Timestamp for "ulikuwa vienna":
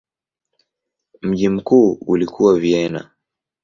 2.07-3.09